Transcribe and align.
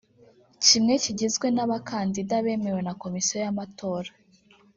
Kimwe 0.65 0.93
kigizwe 1.03 1.47
n’abakandida 1.55 2.35
bemewe 2.45 2.81
na 2.87 2.93
Komisiyo 3.01 3.37
y’amatora 3.43 4.09